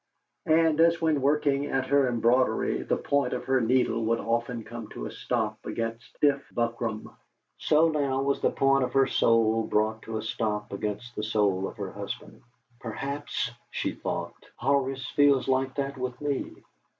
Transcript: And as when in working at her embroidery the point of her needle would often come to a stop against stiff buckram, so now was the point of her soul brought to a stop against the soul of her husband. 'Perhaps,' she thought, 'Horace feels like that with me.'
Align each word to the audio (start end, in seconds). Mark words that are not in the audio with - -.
And 0.47 0.79
as 0.81 0.99
when 0.99 1.17
in 1.17 1.21
working 1.21 1.67
at 1.67 1.85
her 1.85 2.07
embroidery 2.09 2.81
the 2.81 2.97
point 2.97 3.33
of 3.33 3.43
her 3.45 3.61
needle 3.61 4.03
would 4.05 4.19
often 4.19 4.63
come 4.63 4.87
to 4.87 5.05
a 5.05 5.11
stop 5.11 5.63
against 5.67 6.07
stiff 6.15 6.43
buckram, 6.51 7.15
so 7.59 7.87
now 7.87 8.23
was 8.23 8.41
the 8.41 8.49
point 8.49 8.83
of 8.83 8.93
her 8.93 9.05
soul 9.05 9.61
brought 9.67 10.01
to 10.01 10.17
a 10.17 10.23
stop 10.23 10.73
against 10.73 11.15
the 11.15 11.21
soul 11.21 11.67
of 11.67 11.77
her 11.77 11.91
husband. 11.91 12.41
'Perhaps,' 12.79 13.51
she 13.69 13.91
thought, 13.91 14.33
'Horace 14.55 15.05
feels 15.11 15.47
like 15.47 15.75
that 15.75 15.99
with 15.99 16.19
me.' 16.19 16.51